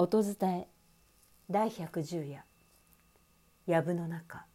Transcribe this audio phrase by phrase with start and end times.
[0.00, 0.68] 音伝え。
[1.50, 2.44] 第110夜。
[3.66, 4.46] 藪の中。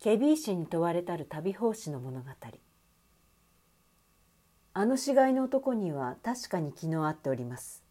[0.00, 2.28] ケビー氏に問われたる旅奉仕の物語。
[4.72, 7.84] あの死骸の男には確かに昨日会っております。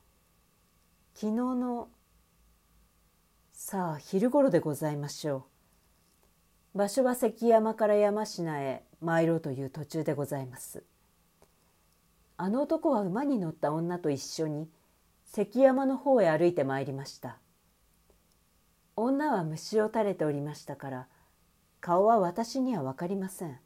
[1.14, 1.90] 昨日の
[3.52, 5.46] さあ昼頃でございましょ
[6.74, 6.80] う。
[6.80, 10.84] 場所は関山から山科へ参ろうという途中でございます。
[12.38, 14.68] あの男は馬に乗った女と一緒に
[15.36, 17.40] 関山の方へ歩いてまいりました。
[18.96, 21.08] 女は虫を垂れておりましたから
[21.82, 23.58] 顔は私には分かりません。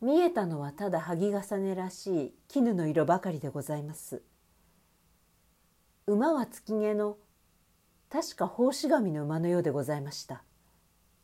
[0.00, 4.22] 見えたのはただ萩重ねらしい絹の色ばかりでございます。
[6.06, 7.16] 馬は月毛の
[8.08, 10.44] 確か奉仕神の馬のようでございました。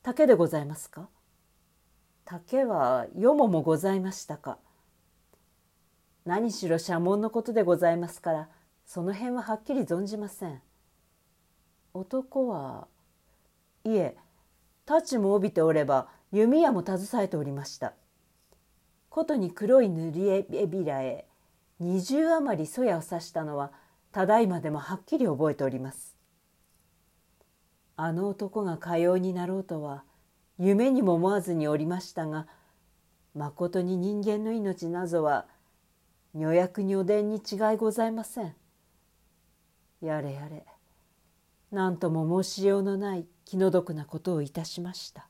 [0.02, 1.08] 竹でございますか？
[2.24, 4.58] 竹はよももございましたか？
[6.24, 8.48] 何しろ社門のことでございますから
[8.88, 10.62] その辺ははっきり存じません。
[11.92, 12.88] 男は
[13.84, 14.16] いえ
[14.86, 17.92] 太刀も帯びておれば弓矢も携えておりました。
[19.10, 21.26] ことに黒い塗り絵びらへ
[21.78, 23.72] 二重余りそやを刺したのは
[24.10, 26.16] ただいまでもはっきり覚えております。
[27.96, 30.02] あの男がかようになろうとは
[30.58, 32.46] 夢にも思わずにおりましたが
[33.34, 35.44] まことに人間の命なぞは
[36.34, 38.54] 女役女伝に違いございません。
[40.00, 40.64] やれやれ。
[41.70, 45.28] 何とも申しようのない気の毒なことをいたしました。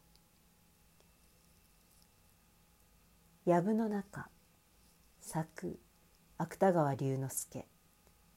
[3.45, 4.29] 藪の中
[5.21, 5.79] 作
[6.37, 7.67] 芥川龍之介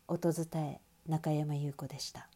[0.08, 2.30] 音伝え中山優子でした。